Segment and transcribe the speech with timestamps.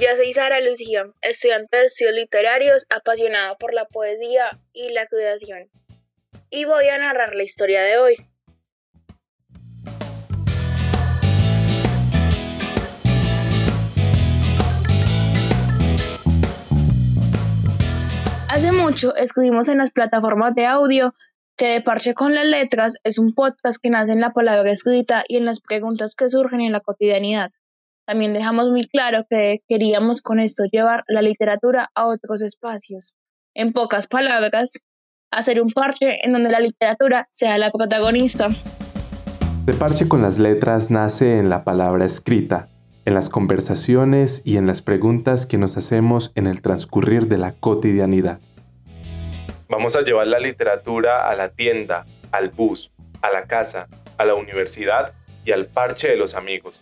[0.00, 5.68] Yo soy Sara Lucía, estudiante de estudios literarios, apasionada por la poesía y la creación.
[6.50, 8.14] Y voy a narrar la historia de hoy.
[18.48, 21.12] Hace mucho escribimos en las plataformas de audio
[21.56, 25.24] que De Parche con las Letras es un podcast que nace en la palabra escrita
[25.26, 27.50] y en las preguntas que surgen en la cotidianidad.
[28.08, 33.14] También dejamos muy claro que queríamos con esto llevar la literatura a otros espacios.
[33.52, 34.78] En pocas palabras,
[35.30, 38.48] hacer un parche en donde la literatura sea la protagonista.
[39.66, 42.70] De Parche con las Letras nace en la palabra escrita,
[43.04, 47.52] en las conversaciones y en las preguntas que nos hacemos en el transcurrir de la
[47.52, 48.40] cotidianidad.
[49.68, 53.86] Vamos a llevar la literatura a la tienda, al bus, a la casa,
[54.16, 55.12] a la universidad
[55.44, 56.80] y al parche de los amigos.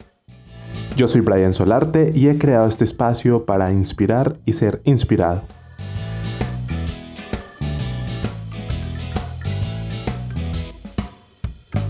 [0.97, 5.43] Yo soy Brian Solarte y he creado este espacio para inspirar y ser inspirado.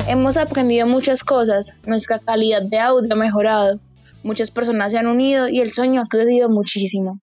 [0.08, 3.78] Hemos aprendido muchas cosas, nuestra calidad de audio ha mejorado,
[4.24, 7.20] muchas personas se han unido y el sueño ha crecido muchísimo.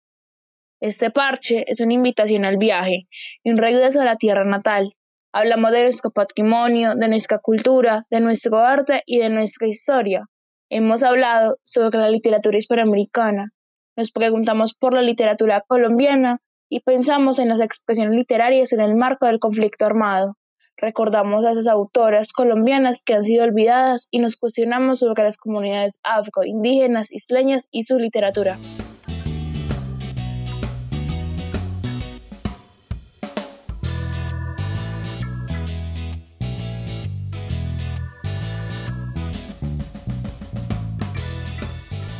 [0.80, 3.10] Este parche es una invitación al viaje
[3.44, 4.94] y un regreso a la tierra natal.
[5.34, 10.30] Hablamos de nuestro patrimonio, de nuestra cultura, de nuestro arte y de nuestra historia.
[10.76, 13.52] Hemos hablado sobre la literatura hispanoamericana.
[13.96, 19.28] Nos preguntamos por la literatura colombiana y pensamos en las expresiones literarias en el marco
[19.28, 20.34] del conflicto armado.
[20.76, 26.00] Recordamos a esas autoras colombianas que han sido olvidadas y nos cuestionamos sobre las comunidades
[26.02, 28.60] afro, indígenas, isleñas y su literatura.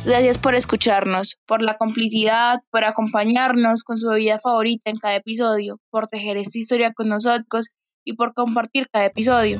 [0.04, 5.80] Gracias por escucharnos, por la complicidad, por acompañarnos con su bebida favorita en cada episodio,
[5.88, 7.70] por tejer esta historia con nosotros
[8.04, 9.58] y por compartir cada episodio.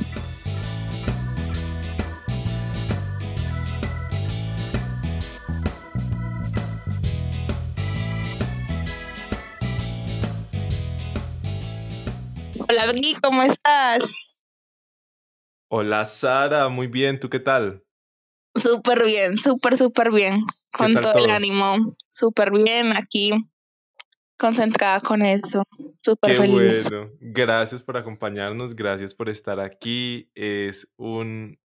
[12.68, 14.14] Hola, Vicky, ¿cómo estás?
[15.70, 17.83] Hola, Sara, muy bien, ¿tú qué tal?
[18.56, 20.44] Súper bien, súper, súper bien.
[20.72, 23.32] Con todo, el ánimo, súper bien aquí,
[24.38, 25.62] concentrada con eso.
[26.02, 26.88] Súper feliz.
[26.88, 30.30] Bueno, gracias por acompañarnos, gracias por estar aquí.
[30.34, 31.58] Es un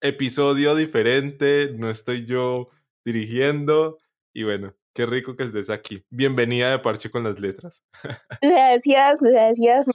[0.00, 2.70] episodio diferente, no estoy yo
[3.04, 3.98] dirigiendo
[4.34, 6.04] y bueno, qué rico que estés aquí.
[6.10, 7.82] Bienvenida de Parche con las Letras.
[8.42, 9.90] Gracias, gracias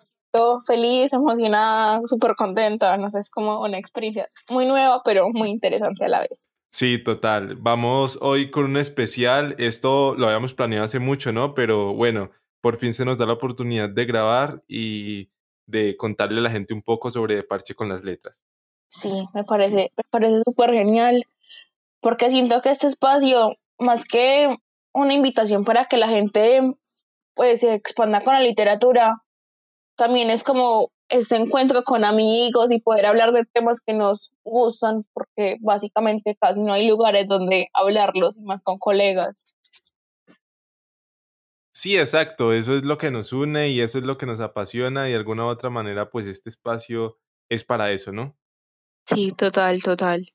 [0.65, 2.97] feliz, emocionada, súper contenta.
[2.97, 6.51] No sé, es como una experiencia muy nueva, pero muy interesante a la vez.
[6.67, 7.57] Sí, total.
[7.57, 9.55] Vamos hoy con un especial.
[9.57, 11.53] Esto lo habíamos planeado hace mucho, ¿no?
[11.53, 12.31] Pero bueno,
[12.61, 15.29] por fin se nos da la oportunidad de grabar y
[15.65, 18.41] de contarle a la gente un poco sobre Parche con las letras.
[18.87, 21.23] Sí, me parece, me parece súper genial,
[22.01, 24.49] porque siento que este espacio, más que
[24.93, 26.61] una invitación para que la gente
[27.33, 29.23] pues se expanda con la literatura,
[30.01, 35.05] también es como este encuentro con amigos y poder hablar de temas que nos gustan,
[35.13, 39.55] porque básicamente casi no hay lugares donde hablarlos, y más con colegas.
[41.71, 45.07] Sí, exacto, eso es lo que nos une y eso es lo que nos apasiona
[45.07, 48.35] y de alguna u otra manera pues este espacio es para eso, ¿no?
[49.05, 50.33] Sí, total, total.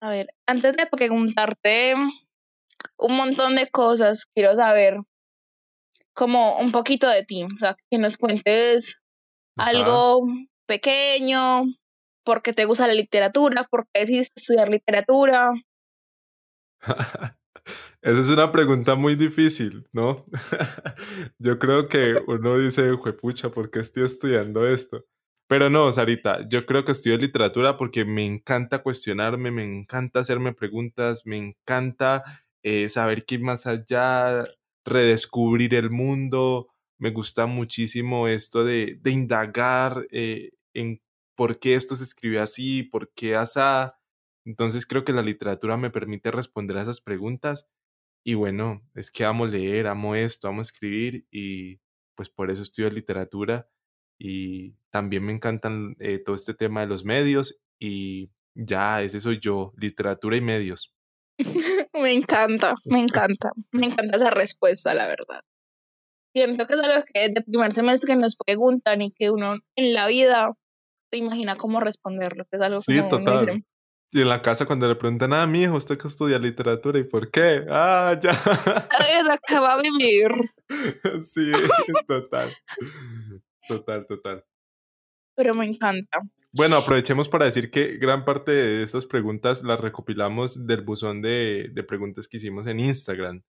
[0.00, 1.94] A ver, antes de preguntarte
[2.96, 4.98] un montón de cosas, quiero saber
[6.14, 9.00] como un poquito de ti, o sea, que nos cuentes
[9.56, 10.26] algo
[10.66, 11.64] pequeño,
[12.24, 15.52] por qué te gusta la literatura, por qué decidiste estudiar literatura.
[18.02, 20.26] Esa es una pregunta muy difícil, ¿no?
[21.38, 22.90] yo creo que uno dice,
[23.20, 25.04] pucha, ¿por qué estoy estudiando esto?
[25.48, 30.54] Pero no, Sarita, yo creo que estudio literatura porque me encanta cuestionarme, me encanta hacerme
[30.54, 32.24] preguntas, me encanta
[32.62, 34.44] eh, saber qué más allá
[34.84, 36.68] redescubrir el mundo.
[36.98, 41.00] Me gusta muchísimo esto de, de indagar eh, en
[41.36, 43.98] por qué esto se escribe así, por qué asá.
[44.44, 47.68] Entonces creo que la literatura me permite responder a esas preguntas.
[48.24, 51.80] Y bueno, es que amo leer, amo esto, amo escribir y
[52.14, 53.68] pues por eso estudio literatura.
[54.18, 59.40] Y también me encantan eh, todo este tema de los medios y ya, ese soy
[59.40, 60.94] yo, literatura y medios.
[61.94, 65.40] me encanta, me encanta, me encanta esa respuesta, la verdad.
[66.34, 70.06] Siento que es algo que de primer semestre nos preguntan y que uno en la
[70.06, 70.52] vida
[71.10, 73.64] se imagina cómo responderlo, que es algo sí, total.
[74.14, 77.04] Y en la casa cuando le preguntan, ah, mi hijo, usted que estudia literatura, ¿y
[77.04, 77.64] por qué?
[77.70, 78.32] Ah, ya.
[79.32, 80.28] acaba de vivir.
[81.24, 81.50] sí,
[82.06, 82.50] total.
[83.66, 84.44] Total, total.
[85.34, 86.20] Pero me encanta.
[86.52, 91.70] Bueno, aprovechemos para decir que gran parte de estas preguntas las recopilamos del buzón de,
[91.72, 93.42] de preguntas que hicimos en Instagram.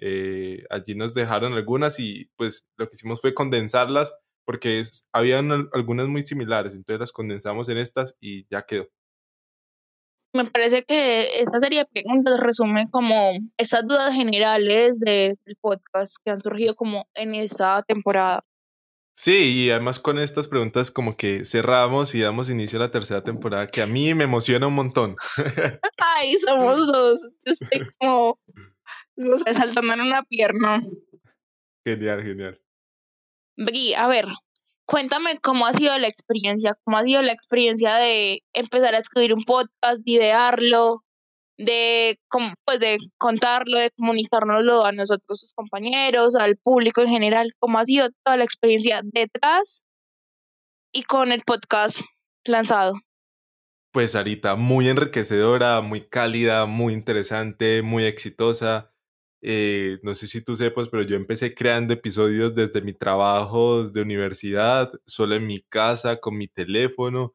[0.00, 4.12] Eh, allí nos dejaron algunas y pues lo que hicimos fue condensarlas
[4.46, 8.86] porque es, habían algunas muy similares, entonces las condensamos en estas y ya quedó.
[10.32, 16.30] Me parece que esta serie de preguntas resume como esas dudas generales del podcast que
[16.30, 18.42] han surgido como en esta temporada.
[19.18, 23.24] Sí, y además con estas preguntas como que cerramos y damos inicio a la tercera
[23.24, 25.16] temporada que a mí me emociona un montón.
[25.98, 27.28] Ay, somos dos.
[27.46, 28.38] estoy como
[29.16, 30.82] no sé, saltando en una pierna.
[31.82, 32.60] Genial, genial.
[33.56, 34.26] Bri, a ver,
[34.86, 39.32] cuéntame cómo ha sido la experiencia, cómo ha sido la experiencia de empezar a escribir
[39.32, 41.05] un podcast, de idearlo,
[41.58, 42.18] de,
[42.64, 47.84] pues de contarlo, de comunicárnoslo a nosotros, sus compañeros, al público en general, cómo ha
[47.84, 49.82] sido toda la experiencia detrás
[50.92, 52.00] y con el podcast
[52.46, 52.94] lanzado.
[53.92, 58.92] Pues Arita, muy enriquecedora, muy cálida, muy interesante, muy exitosa.
[59.42, 64.02] Eh, no sé si tú sepas, pero yo empecé creando episodios desde mi trabajo de
[64.02, 67.34] universidad, solo en mi casa, con mi teléfono.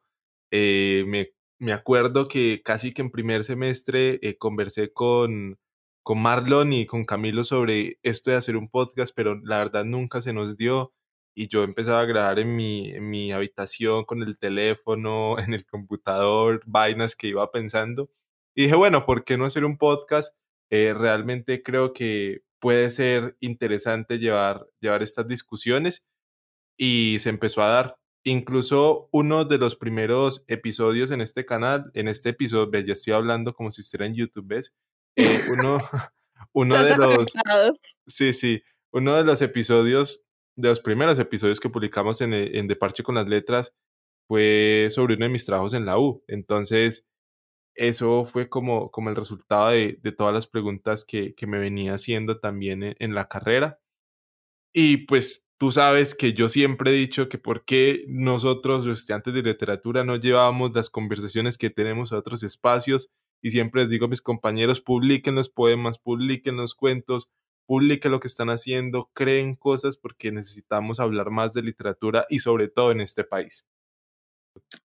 [0.52, 1.32] Eh, me,
[1.62, 5.58] me, acuerdo que casi que en primer semestre eh, conversé con,
[6.02, 10.22] con Marlon y con Camilo sobre esto de hacer un podcast, pero la verdad nunca
[10.22, 10.92] se nos dio.
[11.34, 15.66] Y yo empezaba a grabar en mi, en mi habitación con el teléfono, en el
[15.66, 18.10] computador, vainas que iba pensando.
[18.54, 20.34] Y dije, bueno, ¿por qué no hacer un podcast?
[20.70, 26.04] Eh, realmente creo que puede ser interesante llevar, llevar estas discusiones
[26.76, 28.01] y se empezó a dar.
[28.24, 33.54] Incluso uno de los primeros episodios en este canal, en este episodio, ya estoy hablando
[33.54, 34.72] como si estuviera en YouTube, ¿ves?
[35.16, 35.24] Eh,
[35.58, 35.78] uno,
[36.52, 37.32] uno de los...
[38.06, 40.24] Sí, sí, uno de los episodios,
[40.56, 43.74] de los primeros episodios que publicamos en, en De Parche con las Letras
[44.28, 46.22] fue sobre uno de mis trabajos en la U.
[46.28, 47.08] Entonces,
[47.74, 51.94] eso fue como, como el resultado de, de todas las preguntas que, que, me venía
[51.94, 53.80] haciendo también en, la carrera.
[54.72, 59.32] Y pues tú sabes que yo siempre he dicho que por qué nosotros, los estudiantes
[59.32, 63.12] de literatura, no llevábamos las conversaciones que tenemos a otros espacios.
[63.40, 67.28] Y siempre les digo a mis compañeros, publiquen los poemas, publiquen los cuentos,
[67.64, 72.66] publiquen lo que están haciendo, creen cosas porque necesitamos hablar más de literatura y sobre
[72.66, 73.64] todo en este país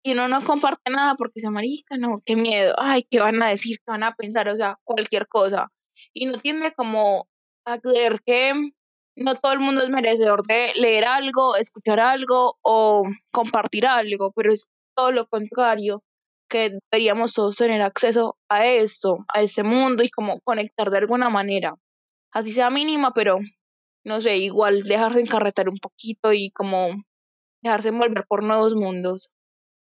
[0.04, 3.48] y uno no comparte nada porque se marica, no, qué miedo, ay, qué van a
[3.48, 5.71] decir, qué van a pensar, o sea, cualquier cosa.
[6.13, 7.27] Y no tiene como
[7.66, 8.69] a que
[9.19, 14.51] no todo el mundo es merecedor de leer algo, escuchar algo o compartir algo, pero
[14.51, 16.04] es todo lo contrario,
[16.50, 21.30] que deberíamos todos tener acceso a esto, a este mundo y como conectar de alguna
[21.30, 21.75] manera.
[22.33, 23.38] Así sea mínima, pero
[24.06, 27.04] no sé, igual dejarse encarretar un poquito y como
[27.62, 29.31] dejarse envolver por nuevos mundos.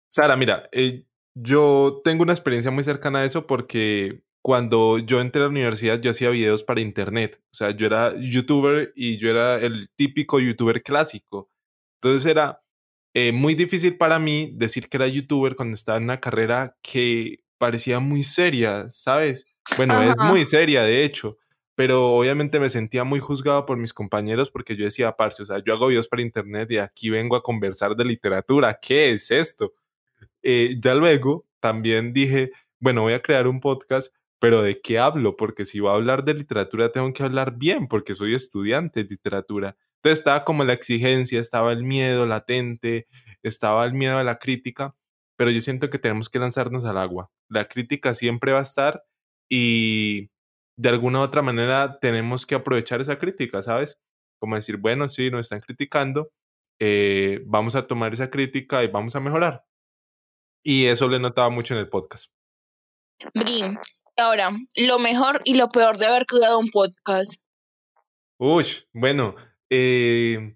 [0.09, 1.05] Sara, mira, eh,
[1.35, 5.99] yo tengo una experiencia muy cercana a eso porque cuando yo entré a la universidad
[5.99, 7.41] yo hacía videos para internet.
[7.45, 11.49] O sea, yo era youtuber y yo era el típico youtuber clásico.
[11.95, 12.61] Entonces era
[13.15, 17.39] eh, muy difícil para mí decir que era youtuber cuando estaba en una carrera que
[17.57, 19.47] parecía muy seria, ¿sabes?
[19.77, 21.39] Bueno, es muy seria, de hecho.
[21.73, 25.57] Pero obviamente me sentía muy juzgado por mis compañeros porque yo decía, parce, o sea,
[25.65, 28.77] yo hago videos para internet y aquí vengo a conversar de literatura.
[28.79, 29.73] ¿Qué es esto?
[30.43, 35.35] Eh, ya luego también dije, bueno, voy a crear un podcast, pero ¿de qué hablo?
[35.35, 39.09] Porque si voy a hablar de literatura, tengo que hablar bien, porque soy estudiante de
[39.09, 39.77] literatura.
[39.97, 43.07] Entonces estaba como la exigencia, estaba el miedo latente,
[43.43, 44.95] estaba el miedo a la crítica,
[45.37, 47.31] pero yo siento que tenemos que lanzarnos al agua.
[47.49, 49.03] La crítica siempre va a estar
[49.49, 50.29] y
[50.77, 53.97] de alguna u otra manera tenemos que aprovechar esa crítica, ¿sabes?
[54.39, 56.31] Como decir, bueno, sí, nos están criticando,
[56.79, 59.65] eh, vamos a tomar esa crítica y vamos a mejorar.
[60.63, 62.31] Y eso le notaba mucho en el podcast.
[63.33, 63.77] Bri,
[64.17, 67.41] ahora, lo mejor y lo peor de haber creado un podcast.
[68.37, 69.35] Uy, bueno,
[69.69, 70.55] eh,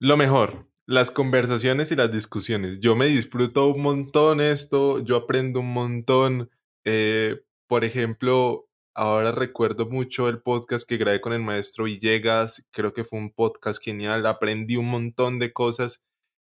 [0.00, 2.80] lo mejor, las conversaciones y las discusiones.
[2.80, 6.50] Yo me disfruto un montón esto, yo aprendo un montón.
[6.84, 12.92] Eh, por ejemplo, ahora recuerdo mucho el podcast que grabé con el maestro Villegas, creo
[12.92, 16.02] que fue un podcast genial, aprendí un montón de cosas.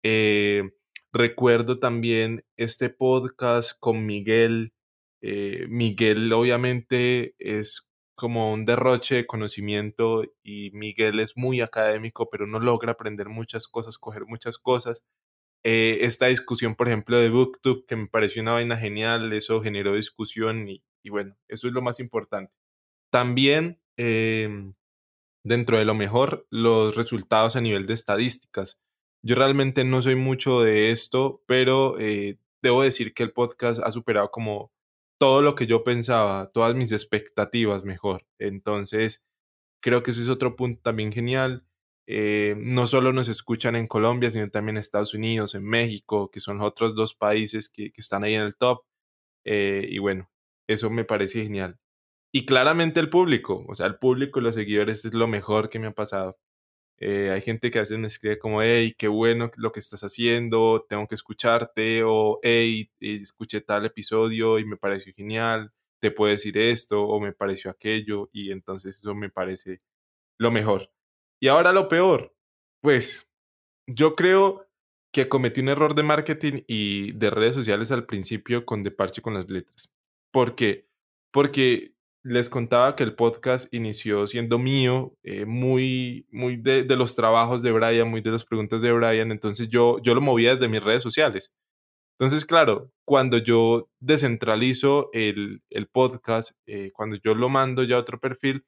[0.03, 0.69] Eh,
[1.15, 4.73] Recuerdo también este podcast con Miguel.
[5.25, 12.45] Eh, Miguel obviamente es como un derroche de conocimiento y Miguel es muy académico, pero
[12.45, 15.05] no logra aprender muchas cosas, coger muchas cosas.
[15.63, 19.93] Eh, esta discusión, por ejemplo, de BookTube, que me pareció una vaina genial, eso generó
[19.95, 22.53] discusión y, bueno, eso es lo más importante.
[23.09, 24.73] También, em,
[25.45, 28.79] dentro de lo mejor, los resultados a nivel de estadísticas.
[29.23, 33.91] Yo realmente no soy mucho de esto, pero eh, debo decir que el podcast ha
[33.91, 34.73] superado como
[35.23, 38.25] todo lo que yo pensaba, todas mis expectativas mejor.
[38.39, 39.23] Entonces,
[39.81, 41.65] creo que ese es otro punto también genial.
[42.07, 46.41] Eh, no solo nos escuchan en Colombia, sino también en Estados Unidos, en México, que
[46.41, 48.83] son otros dos países que, están ahí en el top.
[49.45, 50.29] Eh, y bueno,
[50.67, 51.79] eso me parece genial.
[52.33, 55.79] Y claramente el público, o sea, el público y los seguidores es lo mejor que
[55.79, 56.37] me ha pasado.
[56.97, 60.03] Eh, hay gente que a veces me escribe como, hey, qué bueno lo que estás
[60.03, 66.31] haciendo, tengo que escucharte, o hey, escuché tal episodio y me pareció genial, te puedo
[66.31, 69.79] decir esto, o me pareció aquello, y entonces eso me parece
[70.37, 70.91] lo mejor.
[71.41, 72.35] Y ahora lo peor,
[72.81, 73.29] pues
[73.87, 74.67] yo creo
[75.13, 79.33] que cometí un error de marketing y de redes sociales al principio con De con
[79.35, 79.93] las letras.
[80.31, 80.89] ¿Por qué?
[81.31, 81.92] Porque
[82.23, 87.71] les contaba que el podcast inició siendo mío, eh, muy, muy de, los trabajos de
[87.71, 91.03] Brian, muy de las preguntas de Brian, entonces yo, yo lo movía desde mis redes
[91.03, 91.51] sociales.
[92.17, 97.99] Entonces, claro, cuando yo descentralizo el, el podcast, eh, cuando yo lo mando ya a
[97.99, 98.65] otro perfil,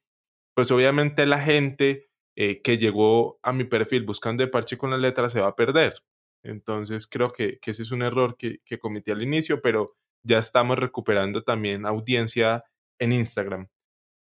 [0.56, 4.98] pues obviamente la gente eh, que llegó a mi perfil buscando de parche con la
[4.98, 5.96] letra se va a perder.
[6.44, 9.86] Entonces creo que, ese es un error que, cometí al inicio, pero
[10.24, 12.62] ya estamos recuperando también audiencia
[13.00, 13.68] en Instagram.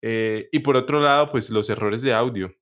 [0.02, 2.54] Eh, y por otro lado, pues los errores de audio.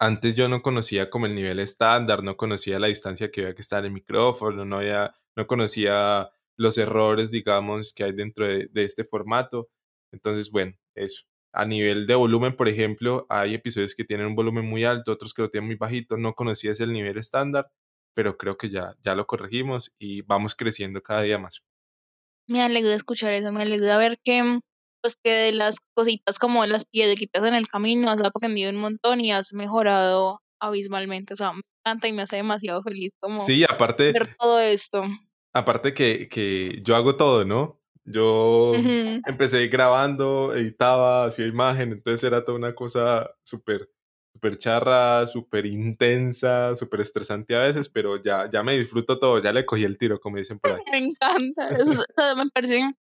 [0.00, 3.62] Antes yo no conocía como el nivel estándar, no conocía la distancia que había que
[3.62, 9.04] estar el micrófono, no, había, no conocía los errores, digamos, que hay dentro de este
[9.04, 9.70] formato.
[10.12, 14.64] Entonces, bueno, eso a nivel de volumen, por ejemplo, hay episodios que tienen un volumen
[14.64, 16.16] muy alto, otros que lo tienen muy bajito.
[16.16, 17.70] No conocía ese nivel estándar,
[18.14, 21.62] pero creo que ya, ya lo corregimos y vamos creciendo cada día más.
[22.46, 24.60] Me alegra escuchar eso, me alegra ver que,
[25.02, 29.20] pues, que de las cositas como las piedritas en el camino has aprendido un montón
[29.20, 31.34] y has mejorado abismalmente.
[31.34, 35.02] O sea, me encanta y me hace demasiado feliz como sí, aparte, ver todo esto.
[35.52, 37.80] Aparte que, que yo hago todo, ¿no?
[38.04, 38.72] Yo
[39.26, 43.90] empecé grabando, editaba, hacía imagen, entonces era toda una cosa súper
[44.38, 49.52] súper charra, súper intensa, súper estresante a veces, pero ya, ya me disfruto todo, ya
[49.52, 50.78] le cogí el tiro, como dicen por ahí.
[50.92, 52.02] Me encanta, eso,
[52.36, 52.94] me parece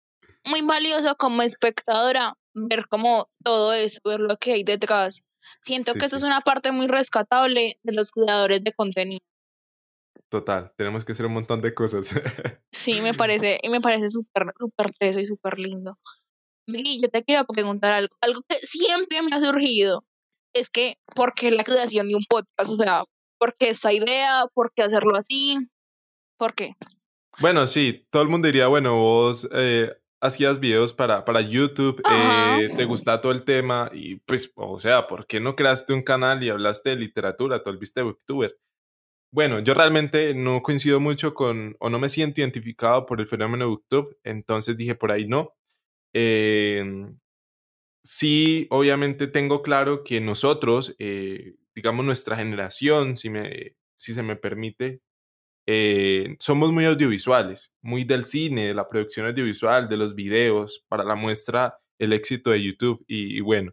[0.46, 5.26] muy valioso como espectadora ver como todo eso, ver lo que hay detrás.
[5.60, 9.20] Siento que esto es una parte muy rescatable de los creadores de contenido.
[10.28, 12.10] Total, tenemos que hacer un montón de cosas.
[12.72, 15.98] Sí, me parece, y me parece súper, súper teso y súper lindo.
[16.66, 20.04] Y yo te quiero preguntar algo, algo que siempre me ha surgido,
[20.54, 22.70] es que, ¿por qué la creación de un podcast?
[22.70, 23.02] O sea,
[23.38, 24.44] ¿por qué esta idea?
[24.52, 25.56] ¿Por qué hacerlo así?
[26.38, 26.74] ¿Por qué?
[27.40, 32.68] Bueno, sí, todo el mundo diría, bueno, vos eh, hacías videos para, para YouTube, eh,
[32.76, 36.42] te gusta todo el tema y pues, o sea, ¿por qué no creaste un canal
[36.42, 38.58] y hablaste de literatura, te volviste booktuber?
[39.32, 43.64] Bueno, yo realmente no coincido mucho con, o no me siento identificado por el fenómeno
[43.64, 45.54] de BookTube, entonces dije por ahí no.
[46.14, 47.18] Em,
[48.04, 54.36] sí, obviamente tengo claro que nosotros, eh, digamos nuestra generación, si, me, si se me
[54.36, 55.02] permite,
[55.66, 61.04] eh, somos muy audiovisuales, muy del cine, de la producción audiovisual, de los videos, para
[61.04, 63.72] la muestra el éxito de YouTube y, bueno,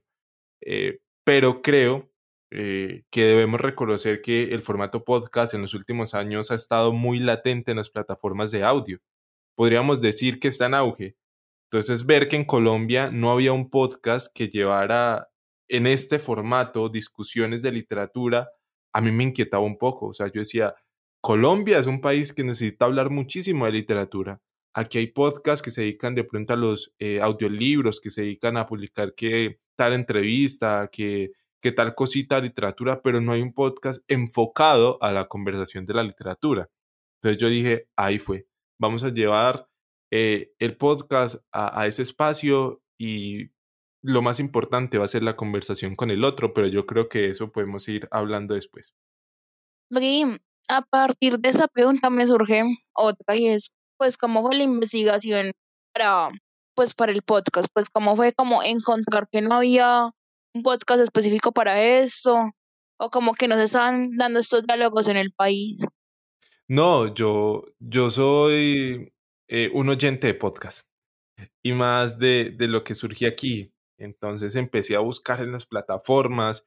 [0.62, 2.12] eh, pero creo
[2.52, 7.20] eh, que debemos reconocer que el formato podcast en los últimos años ha estado muy
[7.20, 9.00] latente en las plataformas de audio.
[9.56, 11.16] Podríamos decir que está en auge.
[11.72, 15.30] Entonces, ver que en Colombia no había un podcast que llevara
[15.68, 18.50] en este formato discusiones de literatura,
[18.94, 20.08] a mí me inquietaba un poco.
[20.08, 20.76] O sea, yo decía,
[21.24, 24.42] Colombia es un país que necesita hablar muchísimo de literatura.
[24.76, 28.58] Aquí hay podcasts que se dedican de pronto a los eh, audiolibros, que se dedican
[28.58, 31.32] a publicar que tal entrevista, que
[31.78, 36.70] tal cosita literatura, pero no hay un podcast enfocado a la conversación de la literatura.
[37.22, 39.70] Entonces yo dije, ahí fue, vamos a llevar
[40.12, 43.52] eh, el podcast a, ese espacio y
[44.02, 47.30] lo más importante va a ser la conversación con el otro, pero yo creo que
[47.30, 48.94] eso podemos ir hablando después.
[50.70, 52.64] A partir de esa pregunta me surge
[52.96, 55.52] otra y es, pues, ¿cómo fue la investigación
[55.94, 56.30] para,
[56.76, 57.68] pues, para el podcast?
[57.74, 60.12] Pues, ¿cómo fue como encontrar que no había
[60.54, 62.52] un podcast específico para esto?
[63.00, 65.86] ¿O como que nos están dando estos diálogos en el país?
[66.68, 69.14] No, yo, yo soy
[69.50, 70.88] eh, un oyente de podcast
[71.64, 73.74] y más de, de lo que surgió aquí.
[74.00, 76.66] Entonces empecé a buscar en las plataformas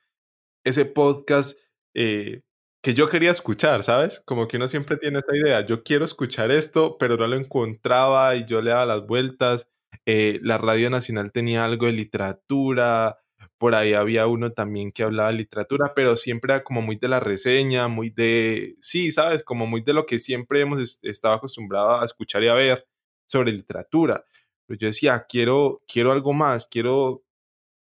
[0.65, 1.59] ese podcast
[1.95, 2.43] eh,
[2.87, 4.23] que yo quería escuchar, ¿sabes?
[4.25, 8.37] Como que uno siempre tiene esa idea, yo quiero escuchar esto, pero no lo encontraba
[8.37, 9.69] y yo le daba las vueltas.
[10.05, 13.19] Eh, la Radio Nacional tenía algo de literatura,
[13.59, 17.09] por ahí había uno también que hablaba de literatura, pero siempre era como muy de
[17.09, 19.43] la reseña, muy de, sí, ¿sabes?
[19.43, 22.87] Como muy de lo que siempre hemos estado acostumbrados a escuchar y a ver
[23.27, 24.25] sobre literatura.
[24.65, 27.25] Pero yo decía, quiero, quiero algo más, quiero...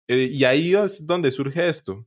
[0.06, 2.06] Eh, y ahí es donde surge esto.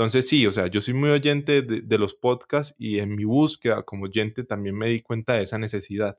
[0.00, 3.82] Entonces sí, o sea, yo soy muy oyente de, los podcasts y en mi búsqueda
[3.82, 6.18] como oyente también me di cuenta de esa necesidad.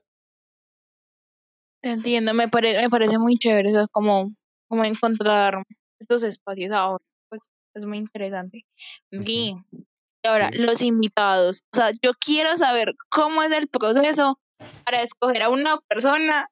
[1.82, 4.36] Te entiendo, me, me parece muy chévere, eso es como,
[4.68, 5.64] como encontrar
[5.98, 8.64] estos espacios ahora, pues es muy interesante.
[9.10, 9.56] Y
[10.22, 14.38] ahora, los invitados, o sea, yo quiero saber cómo es el proceso
[14.84, 16.46] para escoger a una persona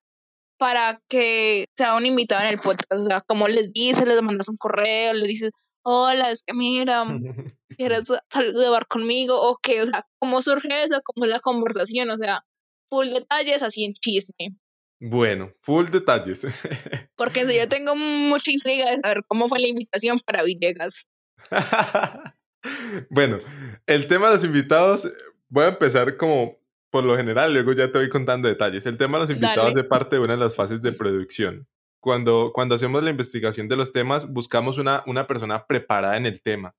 [0.59, 4.49] para que sea un invitado en el podcast, o sea, como les dices, les mandas
[4.49, 7.05] un correo, les dices, hola, es que mira,
[7.77, 9.41] ¿quieres saludar conmigo?
[9.41, 11.01] O qué, o sea, ¿cómo surge eso?
[11.05, 12.11] ¿Cómo es la conversación?
[12.11, 12.45] O sea,
[12.89, 14.57] full detalles así en chisme.
[15.01, 16.47] Bueno, full detalles.
[17.17, 21.09] Porque si yo tengo mucha intriga de saber cómo fue la invitación para Villegas.
[23.11, 23.39] bueno,
[23.87, 25.11] el tema de los invitados,
[25.49, 26.61] voy a empezar como
[26.91, 28.85] por lo general, luego ya te voy contando detalles.
[28.85, 31.67] El tema de los invitados de parte de una de las fases de producción
[32.01, 36.43] cuando, cuando hacemos la investigación de los temas, buscamos una, una persona preparada en el
[36.43, 36.75] tema.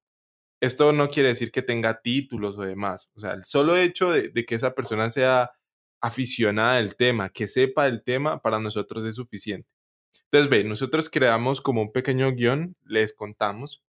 [0.61, 3.09] Esto no quiere decir que tenga títulos o demás.
[3.15, 5.51] O sea, el solo hecho de, que esa persona sea
[6.01, 9.67] aficionada del tema, que sepa el tema, para nosotros es suficiente.
[10.25, 13.83] Entonces, ve, nosotros creamos como un pequeño guion, les contamos.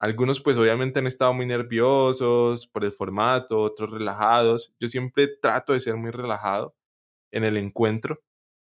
[0.00, 4.74] Algunos pues obviamente han estado muy nerviosos por el formato, otros relajados.
[4.80, 6.74] Yo siempre trato de ser muy relajado
[7.32, 8.22] en el encuentro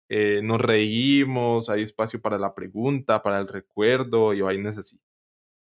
[0.09, 4.99] eh, nos reímos, hay espacio para la pregunta, para el recuerdo y vainas así.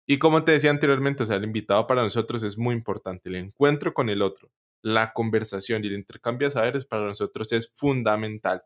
[0.07, 3.35] Y como te decía anteriormente, o sea, el invitado para nosotros es muy importante, el
[3.35, 8.63] encuentro con el otro, la conversación y el intercambio de saberes para nosotros es fundamental.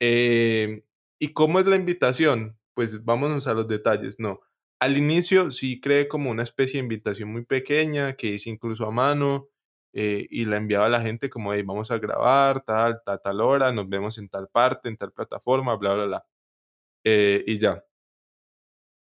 [0.00, 0.84] Eh,
[1.18, 2.58] ¿Y cómo es la invitación?
[2.74, 4.40] Pues vámonos a los detalles, no.
[4.78, 8.90] Al inicio sí cree como una especie de invitación muy pequeña que hice incluso a
[8.90, 9.48] mano,
[9.98, 13.72] eh, y la enviaba a la gente como, hey, vamos a grabar, tal, tal, hora,
[13.72, 16.26] nos vemos en tal parte, en tal plataforma, bla, bla, bla.
[17.04, 17.82] Eh, y ya.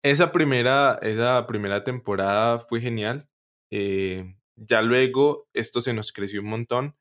[0.01, 3.27] Esa primera, esa primera temporada fue genial.
[3.71, 6.95] Eh, ya luego esto se nos creció un montón.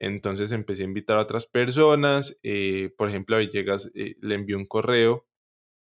[0.00, 2.38] Entonces empecé a invitar a otras personas.
[2.96, 5.26] por ejemplo, a Villegas le envió un correo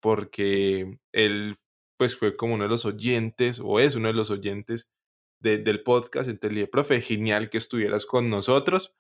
[0.02, 1.58] porque él
[1.98, 4.90] pues fue como uno de los oyentes o es uno de los oyentes
[5.46, 6.30] del podcast.
[6.30, 8.96] Entonces le dije, profe, genial que estuvieras con nosotros.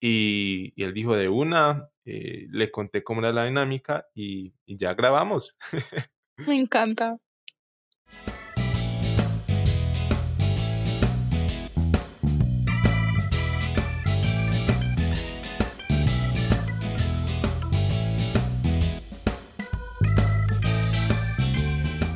[0.00, 4.94] Y, él dijo de una, eh, le conté cómo era la dinámica y, y ya
[4.94, 5.56] grabamos.
[6.46, 7.18] Me encanta.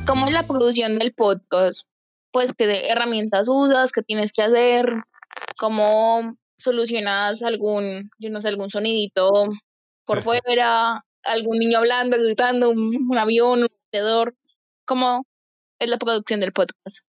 [0.05, 1.90] ¿Cómo es la producción del podcast?
[2.31, 5.03] Pues qué herramientas usas, qué tienes que hacer,
[5.57, 9.49] cómo solucionas algún, yo no sé, algún sonidito
[10.05, 14.35] por fuera, algún niño hablando, gritando, un, avión, un vendedor,
[14.85, 15.25] cómo
[15.79, 17.05] es la producción del podcast.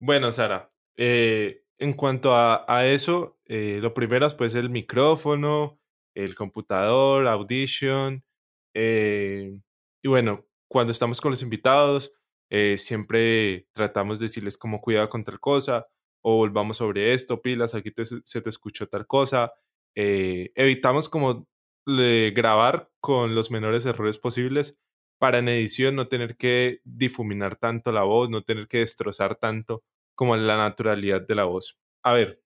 [0.00, 5.78] Bueno, Sara, eh, en cuanto a, a eso, eh, lo primero es pues el micrófono,
[6.14, 8.22] el computador, Audition,
[8.74, 9.58] eh,
[10.02, 12.12] y bueno, cuando estamos con los invitados,
[12.56, 15.88] eh, siempre tratamos de decirles como cuidado con tal cosa
[16.22, 19.52] o volvamos sobre esto, pilas, aquí se te escuchó tal cosa.
[19.96, 21.48] Eh, evitamos como
[21.84, 24.78] grabar con los menores errores posibles
[25.18, 29.82] para en edición no tener que difuminar tanto la voz, no tener que destrozar tanto
[30.14, 31.76] como la naturalidad de la voz.
[32.04, 32.40] A ver,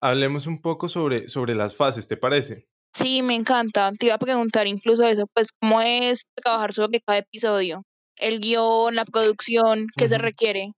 [0.00, 2.68] hablemos un poco sobre, sobre las fases, ¿te parece?
[2.94, 3.90] Sí, me encanta.
[3.98, 7.82] Te iba a preguntar incluso eso, pues, ¿cómo es trabajar sobre cada episodio?
[8.22, 10.72] El guion, la producción, ¿qué se requiere?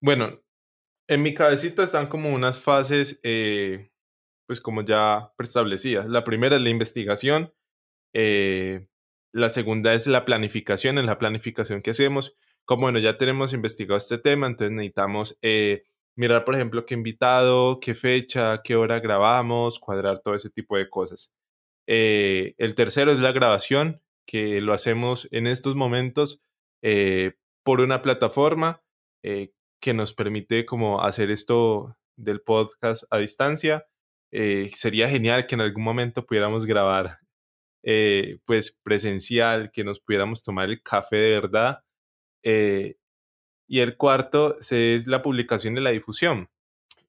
[0.00, 0.40] Bueno,
[1.08, 3.90] en mi cabecita están como unas fases, eh,
[4.46, 6.08] pues como ya preestablecidas.
[6.08, 7.52] La primera es la investigación,
[8.12, 8.88] eh,
[9.32, 12.36] la segunda es la planificación, en la planificación que hacemos.
[12.64, 15.84] Como bueno, ya tenemos investigado este tema, entonces necesitamos eh,
[16.16, 20.88] mirar, por ejemplo, qué invitado, qué fecha, qué hora grabamos, cuadrar todo ese tipo de
[20.88, 21.32] cosas.
[21.86, 26.40] el tercero es la grabación, que lo hacemos en estos momentos
[26.82, 28.82] eh, por una plataforma
[29.22, 33.86] eh, que nos permite como hacer esto del podcast a distancia.
[34.32, 37.18] Eh, sería genial que en algún momento pudiéramos grabar
[38.44, 41.82] pues presencial, que nos pudiéramos tomar el café de verdad.
[43.66, 46.48] y el cuarto es la publicación de la difusión.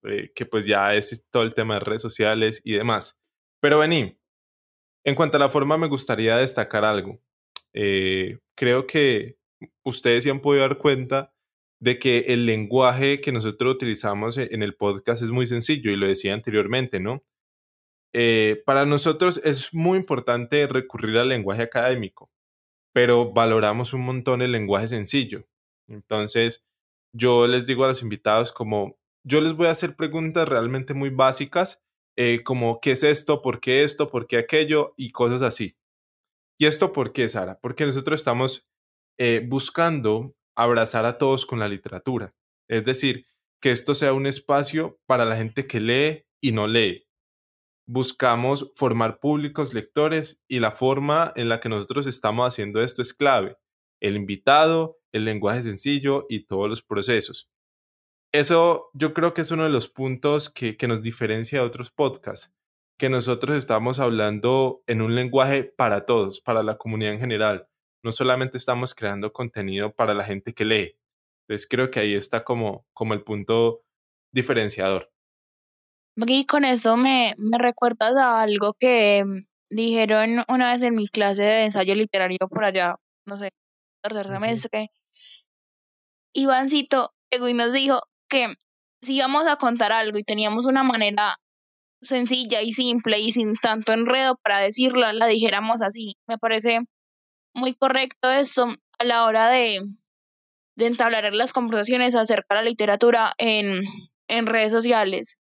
[0.03, 3.17] eh, que pues ya es todo el tema de redes sociales y demás.
[3.61, 4.17] Pero vení,
[5.05, 7.21] en cuanto a la forma me gustaría destacar algo.
[7.73, 9.37] Eh, creo que
[9.83, 11.33] ustedes se han podido dar cuenta
[11.79, 16.07] de que el lenguaje que nosotros utilizamos en el podcast es muy sencillo y lo
[16.07, 17.23] decía anteriormente, ¿no?
[18.13, 22.31] Eh, para nosotros es muy importante recurrir al lenguaje académico,
[22.93, 25.47] pero valoramos un montón el lenguaje sencillo.
[25.87, 26.63] Entonces,
[27.13, 31.09] yo les digo a los invitados como, yo les voy a hacer preguntas realmente muy
[31.09, 31.81] básicas,
[32.15, 35.75] eh, como qué es esto, por qué esto, por qué aquello y cosas así.
[36.59, 37.59] ¿Y esto por qué, Sara?
[37.59, 38.67] Porque nosotros estamos
[39.17, 42.33] eh, buscando abrazar a todos con la literatura.
[42.67, 43.25] Es decir,
[43.61, 47.07] que esto sea un espacio para la gente que lee y no lee.
[47.85, 53.13] Buscamos formar públicos lectores y la forma en la que nosotros estamos haciendo esto es
[53.13, 53.57] clave.
[54.01, 57.49] El invitado, el lenguaje sencillo y todos los procesos.
[58.33, 61.91] Eso yo creo que es uno de los puntos que, que nos diferencia de otros
[61.91, 62.51] podcasts,
[62.97, 67.69] que nosotros estamos hablando en un lenguaje para todos, para la comunidad en general
[68.03, 70.97] no solamente estamos creando contenido para la gente que lee.
[71.47, 73.83] Entonces creo que ahí está como, como el punto
[74.31, 75.11] diferenciador.
[76.15, 81.07] Y con eso me, me recuerdas a algo que mm, dijeron una vez en mi
[81.07, 83.49] clase de ensayo literario por allá, no sé,
[84.03, 84.89] tercer semestre.
[86.35, 88.55] Ivancito llegó y nos dijo que
[89.01, 91.35] si íbamos a contar algo y teníamos una manera
[92.01, 96.15] sencilla y simple y sin tanto enredo para decirlo, la dijéramos así.
[96.27, 96.81] Me parece
[97.53, 99.81] muy correcto eso a la hora de,
[100.75, 103.83] de entablar las conversaciones acerca de la literatura en,
[104.27, 105.39] en redes sociales.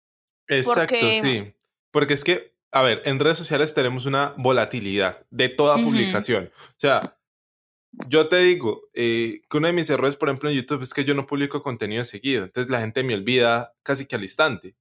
[0.49, 1.55] Exacto, sí.
[1.92, 6.51] Porque es que, a ver, en redes sociales tenemos una volatilidad de toda publicación.
[6.55, 7.18] O sea,
[8.09, 11.05] yo te digo eh, que uno de mis errores, por ejemplo, en YouTube es que
[11.05, 12.44] yo no publico contenido seguido.
[12.44, 14.77] Entonces la gente me olvida casi que al instante.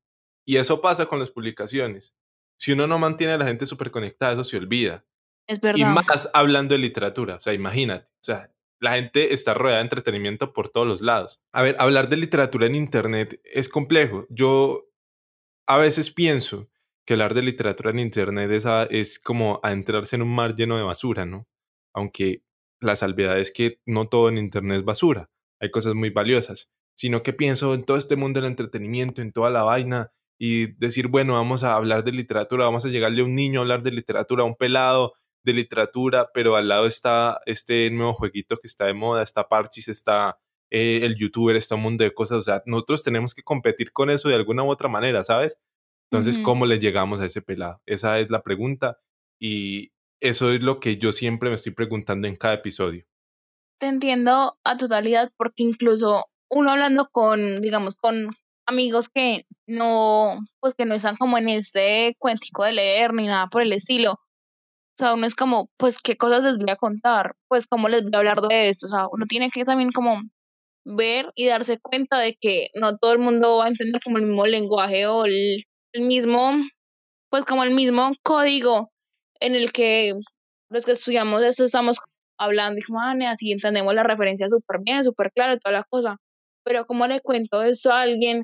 [0.46, 2.15] Y eso pasa con las publicaciones.
[2.58, 5.06] Si uno no mantiene a la gente súper conectada, eso se olvida.
[5.50, 5.80] Es verdad.
[5.80, 9.86] Y más hablando de literatura, o sea, imagínate, o sea, la gente está rodeada de
[9.86, 11.42] entretenimiento por todos los lados.
[11.52, 14.28] A ver, hablar de literatura en Internet es complejo.
[14.30, 14.86] Yo
[15.68, 16.70] a veces pienso
[17.04, 20.84] que hablar de literatura en Internet es, es como adentrarse en un mar lleno de
[20.84, 21.48] basura, ¿no?
[21.96, 22.44] Aunque
[22.80, 27.24] la salvedad es que no todo en Internet es basura, hay cosas muy valiosas, sino
[27.24, 31.34] que pienso en todo este mundo del entretenimiento, en toda la vaina, y decir, bueno,
[31.34, 34.44] vamos a hablar de literatura, vamos a llegarle a un niño a hablar de literatura,
[34.44, 38.93] a un pelado, de literatura, pero al lado está este nuevo jueguito que está de
[38.93, 43.04] moda, está Parchis, está eh, el youtuber, está un mundo de cosas, o sea, nosotros
[43.04, 45.58] tenemos que competir con eso de alguna u otra manera, ¿sabes?
[46.12, 47.82] Entonces, ¿cómo le llegamos a ese pelado?
[47.86, 48.97] Esa es la pregunta
[49.39, 53.06] y eso es lo que yo siempre me estoy preguntando en cada episodio.
[53.80, 58.32] Te entiendo a totalidad porque incluso uno hablando con, digamos, con
[58.65, 63.47] amigos que no, pues que no están como en este cuentico de leer ni nada
[63.47, 64.19] por el estilo,
[65.00, 67.34] o sea, uno es como, pues, ¿qué cosas les voy a contar?
[67.48, 68.88] Pues, ¿cómo les voy a hablar de esto?
[68.88, 70.22] O sea, uno tiene que también como
[70.84, 74.26] ver y darse cuenta de que no todo el mundo va a entender como el
[74.26, 76.52] mismo lenguaje o el, mismo,
[77.30, 78.92] pues como el mismo código
[79.40, 80.16] en el que
[80.70, 82.00] los que estudiamos esto estamos
[82.38, 85.84] hablando y como, ah, así entendemos la referencia súper bien, súper claro y toda la
[85.86, 86.18] cosa.
[86.66, 88.44] Pero ¿cómo le cuento eso a alguien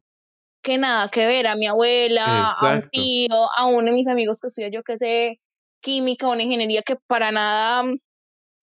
[0.64, 4.40] que nada que ver, a mi abuela, a un tío, a uno de mis amigos
[4.40, 5.40] que estudia, yo que sé,
[5.86, 7.98] química una ingeniería que para nada mm,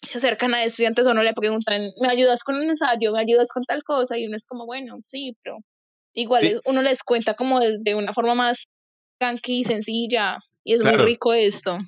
[0.02, 3.12] se acercan a estudiantes o no le preguntan, ¿me ayudas con un ensayo?
[3.12, 4.18] ¿Me ayudas con tal cosa?
[4.18, 5.58] Y uno es como, bueno, sí, pero
[6.14, 8.66] igual uno les cuenta como desde una forma más
[9.20, 11.78] canqui, sencilla, y es muy rico esto.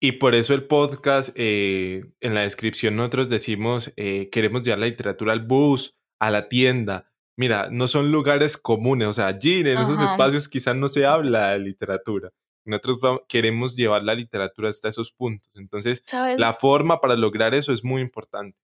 [0.00, 4.86] Y por eso el podcast, eh, en la descripción nosotros decimos, eh, queremos llevar la
[4.86, 7.12] literatura al bus, a la tienda.
[7.36, 11.52] Mira, no son lugares comunes, o sea, allí en esos espacios quizás no se habla
[11.52, 12.30] de literatura.
[12.64, 15.50] Nosotros queremos llevar la literatura hasta esos puntos.
[15.54, 16.02] Entonces,
[16.36, 18.58] la forma para lograr eso es muy importante.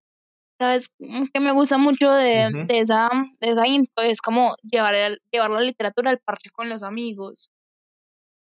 [0.58, 0.94] ¿Sabes?
[0.98, 5.20] Mm, que me gusta mucho de, de esa, de esa intro, es como llevar, el,
[5.30, 7.50] llevar la literatura al parque con los amigos.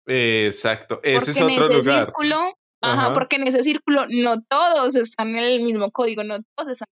[0.06, 2.04] Exacto, ese es otro lugar.
[2.06, 3.12] Círculo, ajá.
[3.12, 6.88] porque en ese círculo no todos están en el mismo código, no todos están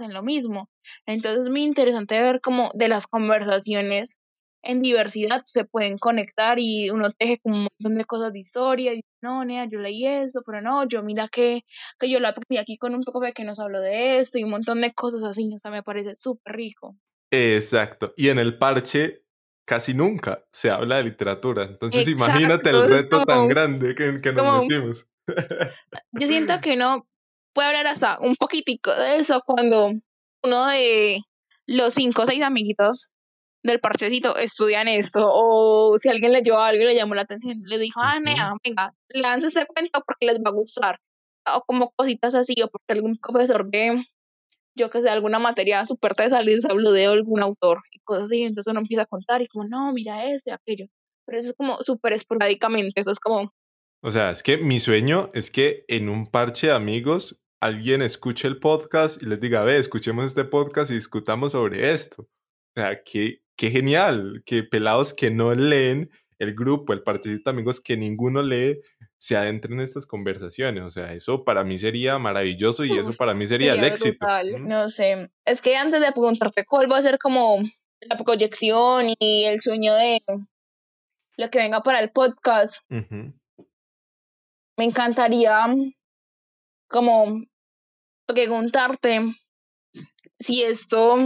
[0.00, 0.70] en lo mismo.
[1.06, 4.18] Entonces es muy interesante ver como de las conversaciones
[4.66, 8.94] en diversidad se pueden conectar y uno teje como un montón de cosas de historia
[8.94, 11.62] y no, nea, yo leí eso, pero no, yo mira que,
[11.98, 14.44] que yo la aprendí aquí con un poco de que nos habló de esto y
[14.44, 16.96] un montón de cosas así, o sea, me parece súper rico.
[17.30, 19.24] Exacto, y en el parche
[19.64, 24.62] casi nunca se habla de literatura, entonces imagínate el reto tan grande que, que nos
[24.62, 25.06] metimos.
[26.12, 27.06] yo siento que uno
[27.52, 29.92] puede hablar hasta un poquitico de eso cuando
[30.42, 31.20] uno de
[31.66, 33.10] los cinco o seis amiguitos
[33.66, 37.78] del parchecito estudian esto, o si alguien leyó algo y le llamó la atención, le
[37.78, 40.98] dijo, ah, nea, venga, lance ese cuento porque les va a gustar,
[41.54, 44.04] o como cositas así, o porque algún profesor de,
[44.76, 48.42] yo que sé, alguna materia súper tesa les habló de algún autor y cosas así,
[48.42, 50.86] entonces uno empieza a contar y como, no, mira este, aquello,
[51.26, 53.52] pero eso es como súper esporádicamente, eso es como...
[54.02, 58.46] O sea, es que mi sueño es que en un parche de amigos alguien escuche
[58.46, 62.22] el podcast y les diga, ve, escuchemos este podcast y discutamos sobre esto.
[62.22, 67.80] O sea, qué, qué genial, que pelados que no leen el grupo, el de amigos
[67.80, 68.80] que ninguno lee,
[69.18, 70.84] se adentren en estas conversaciones.
[70.84, 74.26] O sea, eso para mí sería maravilloso y eso para mí sería, el éxito.
[74.60, 77.58] No sé, es que antes de preguntarte cuál va a ser como
[78.00, 80.20] la proyección y el sueño de
[81.38, 85.66] lo que venga para el podcast, me encantaría
[86.88, 87.42] como
[88.26, 89.20] preguntarte
[90.38, 91.16] si esto,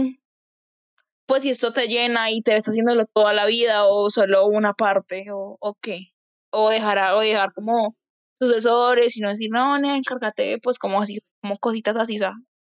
[1.31, 4.73] pues si esto te llena y te está haciéndolo toda la vida o solo una
[4.73, 6.11] parte o, o qué,
[6.51, 7.95] o dejar, o dejar como
[8.37, 12.33] sucesores y no decir, no, no, encárgate, pues como así, como cositas así, o sea,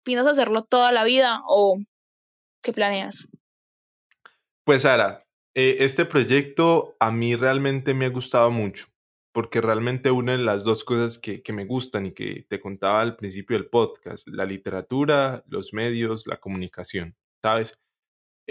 [0.04, 1.80] ¿piensas hacerlo toda la vida o
[2.62, 3.26] qué planeas?
[4.66, 8.88] Pues Sara, eh, este proyecto a mí realmente me ha gustado mucho
[9.32, 13.56] porque realmente une las dos cosas que, me gustan y que te contaba al principio
[13.56, 17.80] del podcast, la literatura, los medios, la comunicación, ¿sabes?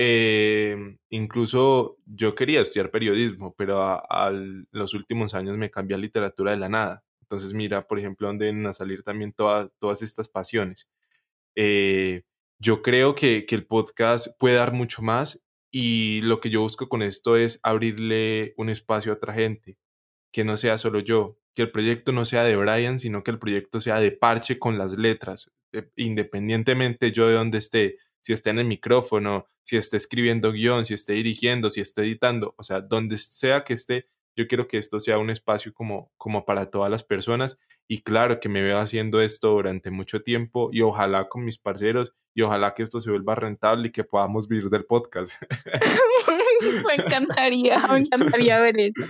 [0.03, 4.31] Eh, incluso yo quería estudiar periodismo, pero a,
[4.71, 7.05] los últimos años me cambié a literatura de la nada.
[7.21, 10.89] Entonces mira, por ejemplo, dónde vienen a salir también todas todas estas pasiones.
[11.55, 12.23] Eh,
[12.59, 16.89] yo creo que, que el podcast puede dar mucho más y lo que yo busco
[16.89, 19.77] con esto es abrirle un espacio a otra gente,
[20.33, 23.39] que no sea solo yo, que el proyecto no sea de Brian, sino que el
[23.39, 28.51] proyecto sea de parche con las letras, eh, independientemente yo de donde esté, si esté
[28.51, 32.81] en el micrófono, si esté escribiendo guion, si esté dirigiendo, si esté editando, o sea,
[32.81, 36.91] donde sea que esté, yo quiero que esto sea un espacio como, como para todas
[36.91, 41.45] las personas y claro que me veo haciendo esto durante mucho tiempo y ojalá con
[41.45, 45.35] mis parceros y ojalá que esto se vuelva rentable y que podamos vivir del podcast.
[46.87, 49.03] me encantaría, me encantaría ver eso.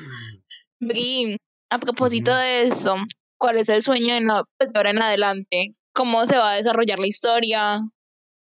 [0.80, 1.36] Bri,
[1.70, 2.96] a propósito de eso,
[3.38, 5.74] ¿cuál es el sueño de, no, pues, de ahora en adelante?
[5.92, 7.80] ¿Cómo se va a desarrollar la historia?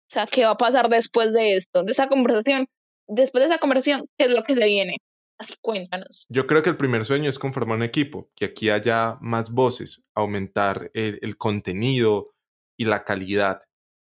[0.05, 2.67] O sea, ¿qué va a pasar después de esto, de esa conversación?
[3.09, 4.97] Después de esa conversación, ¿qué es lo que se viene?
[5.39, 6.27] Así cuéntanos.
[6.29, 10.03] Yo creo que el primer sueño es conformar un equipo, que aquí haya más voces,
[10.15, 12.35] aumentar el, el contenido
[12.79, 13.63] y la calidad,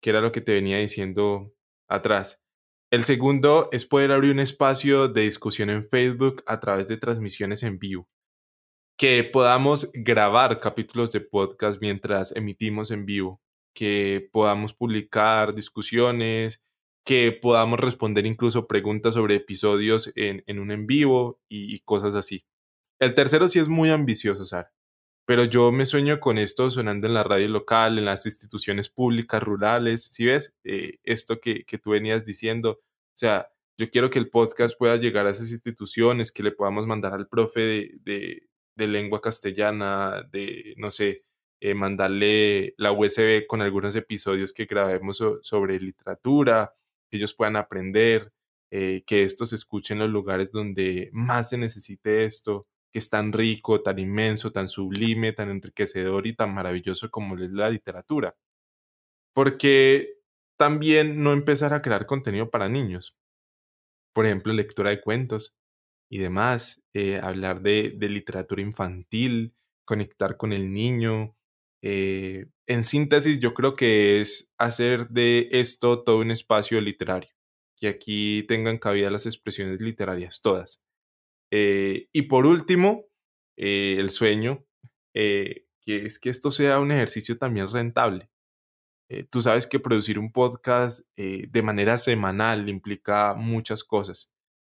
[0.02, 1.54] que era lo que te venía diciendo
[1.88, 2.42] atrás.
[2.92, 7.64] El segundo es poder abrir un espacio de discusión en Facebook a través de transmisiones
[7.64, 8.10] en vivo.
[8.98, 13.42] Que podamos grabar capítulos de podcast mientras emitimos en vivo.
[13.74, 16.62] Que podamos publicar discusiones.
[17.06, 22.46] Que podamos responder incluso preguntas sobre episodios en, un en vivo y, cosas así.
[23.00, 24.72] El tercero sí es muy ambicioso, Sara.
[25.26, 29.42] Pero yo me sueño con esto sonando en la radio local, en las instituciones públicas
[29.42, 30.06] rurales.
[30.12, 32.72] Si ves eh, esto que, que tú venías diciendo?
[32.72, 36.86] O sea, yo quiero que el podcast pueda llegar a esas instituciones, que le podamos
[36.86, 41.26] mandar al profe de, de, lengua castellana, de, no sé,
[41.62, 46.74] eh, mandarle la USB con algunos episodios que grabemos sobre literatura,
[47.10, 48.34] que ellos puedan aprender,
[48.72, 53.10] eh, que esto se escuche en los lugares donde más se necesite esto, que es
[53.10, 58.36] tan rico, tan inmenso, tan sublime, tan enriquecedor y tan maravilloso como es la literatura.
[59.34, 60.22] Porque
[60.58, 63.18] también no empezar a crear contenido para niños.
[64.14, 65.56] Por ejemplo, lectura de cuentos
[66.10, 71.36] y demás, eh, hablar de, literatura infantil, conectar con el niño.
[71.84, 77.32] Eh, en síntesis, yo creo que es hacer de esto todo un espacio literario,
[77.76, 80.84] que aquí tengan cabida las expresiones literarias todas.
[81.52, 83.06] Eh, y por último,
[83.58, 84.66] eh, el sueño,
[85.14, 88.30] que es que esto sea un ejercicio también rentable.
[89.30, 94.32] tú sabes que producir un podcast de manera semanal implica muchas cosas.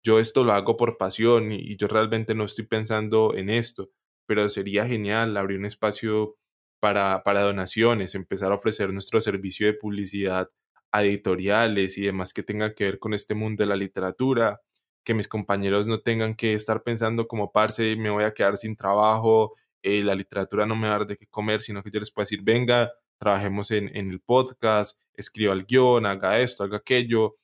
[0.05, 3.91] Yo esto lo hago por pasión y, yo realmente no estoy pensando en esto,
[4.27, 6.39] pero sería genial abrir un espacio
[6.83, 10.51] para, donaciones, empezar a ofrecer nuestro servicio de publicidad
[10.91, 14.61] a editoriales y demás que tenga que ver con este mundo de la literatura,
[15.05, 18.75] que mis compañeros no tengan que estar pensando como, parce, me voy a quedar sin
[18.75, 22.01] trabajo, eh, la literatura no me va a dar de qué comer, sino que yo
[22.01, 27.37] les puedo decir, venga, trabajemos en, el podcast, escriba el guion, haga esto, haga aquello,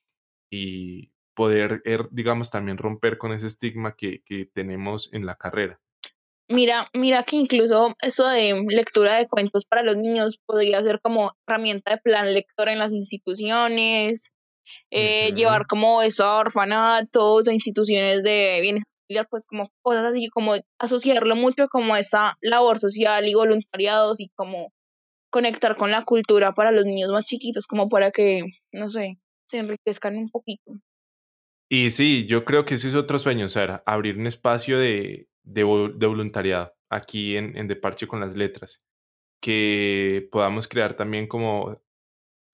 [0.51, 5.81] y poder, er, digamos, también romper con ese estigma que tenemos en la carrera.
[6.51, 11.33] Mira, mira que incluso eso de lectura de cuentos para los niños podría ser como
[11.47, 14.31] herramienta de plan lector en las instituciones,
[14.91, 18.85] eh, llevar como eso a orfanatos, a instituciones de bienes
[19.31, 24.73] pues como cosas así, como asociarlo mucho como esa labor social y voluntariados y como
[25.31, 29.19] conectar con la cultura para los niños más chiquitos, como para que, no sé,
[29.51, 30.73] se enriquezcan un poquito.
[31.71, 35.65] Y sí, yo creo que ese es otro sueño, Sara, abrir un espacio de, de,
[35.65, 38.83] voluntariado aquí en, en De Parche con las Letras,
[39.43, 41.81] que podamos crear también como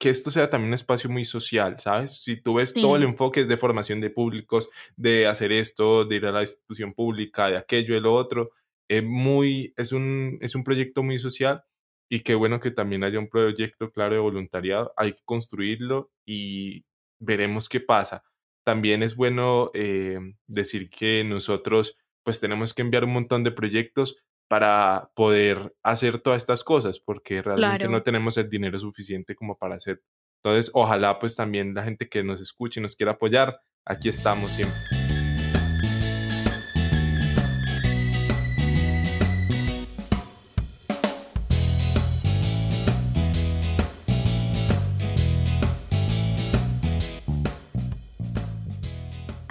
[0.01, 2.23] que esto sea también un espacio muy social, ¿sabes?
[2.23, 6.17] Si tú ves todo el enfoque es de formación de públicos, de hacer esto, de
[6.17, 8.51] ir a la institución pública, de aquello, de lo otro,
[8.89, 11.65] es muy, es un, es un proyecto muy social
[12.11, 16.85] y qué bueno que también haya un proyecto claro de voluntariado, hay que construirlo y
[17.19, 18.25] veremos qué pasa.
[18.65, 24.17] También es bueno eh, decir que nosotros pues tenemos que enviar un montón de proyectos
[24.49, 29.77] para poder hacer todas estas cosas, porque realmente no tenemos el dinero suficiente como para
[29.77, 30.03] hacer.
[30.43, 34.53] Entonces, ojalá pues también la gente que nos escuche y nos quiera apoyar, aquí estamos
[34.53, 34.79] siempre.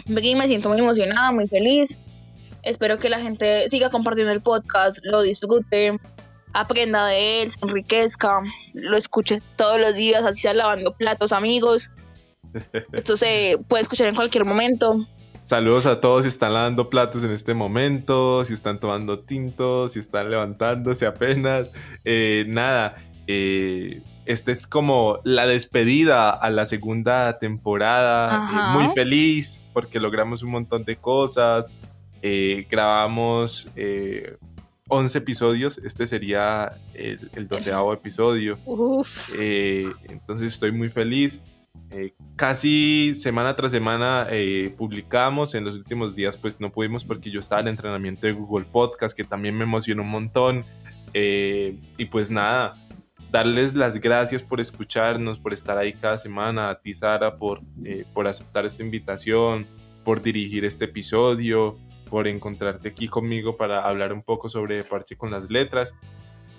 [0.06, 2.00] me siento muy emocionada, muy feliz.
[2.63, 5.99] Espero que la gente siga compartiendo el podcast, lo disfrute,
[6.54, 8.41] aprenda de él, se enriquezca,
[8.73, 11.91] lo escuche todos los días, así sea lavando platos, amigos.
[12.93, 15.06] Esto se puede escuchar en cualquier momento.
[15.43, 19.99] Saludos a todos si están lavando platos en este momento, si están tomando tintos, si
[19.99, 21.69] están levantándose apenas.
[22.06, 22.95] Eh, nada,
[23.28, 28.49] eh, esta es como la despedida a la segunda temporada.
[28.49, 31.69] Eh, muy feliz porque logramos un montón de cosas.
[32.26, 33.68] Eh, grabamos
[34.88, 35.78] 11 episodios.
[35.78, 38.58] Este sería el, doceavo episodio.
[39.38, 41.44] entonces estoy muy feliz.
[42.36, 44.28] casi semana tras semana
[44.78, 45.54] publicamos.
[45.54, 48.66] En los últimos días pues no pudimos porque yo estaba en el entrenamiento de Google
[48.72, 50.66] Podcast que también me emocionó un montón.
[51.14, 52.76] y pues nada,
[53.34, 58.06] darles las gracias por escucharnos, por estar ahí cada semana, a ti Sara por, eh,
[58.14, 59.66] por aceptar esta invitación,
[60.04, 61.80] por dirigir este episodio,
[62.13, 65.95] por encontrarte aquí conmigo para hablar un poco sobre Parche con las Letras.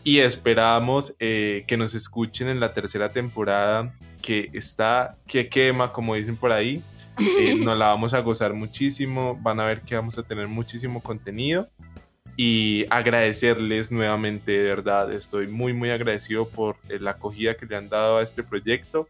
[0.03, 6.17] Y esperamos eh, que nos escuchen en la tercera temporada que está, que quema, como
[6.17, 6.83] dicen por ahí.
[7.39, 11.01] Eh, nos la vamos a gozar muchísimo, van a ver que vamos a tener muchísimo
[11.01, 11.69] contenido
[12.37, 17.89] y agradecerles nuevamente, de verdad, estoy muy, muy agradecido por la acogida que le han
[17.89, 19.07] dado a este proyecto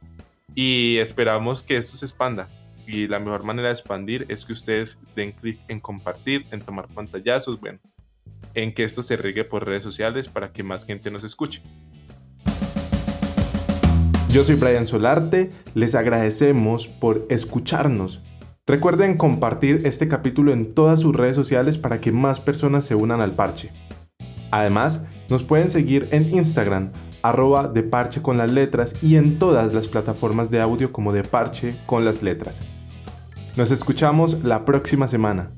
[0.54, 2.50] y esperamos que esto se expanda.
[2.86, 6.88] Y la mejor manera de expandir es que ustedes den clic en compartir, en tomar
[6.88, 7.78] pantallazos, bueno,
[8.54, 11.62] en que esto se riegue por redes sociales para que más gente nos escuche.
[14.28, 18.22] Yo soy Brian Solarte, les agradecemos por escucharnos
[18.66, 23.20] Recuerden compartir este capítulo en todas sus redes sociales para que más personas se unan
[23.20, 23.70] al parche.
[24.50, 26.90] Además, nos pueden seguir en Instagram,
[27.24, 31.24] arroba de parche con las letras y en todas las plataformas de audio como de
[31.24, 32.60] parche con las letras.
[33.56, 35.50] Nos escuchamos la próxima semana.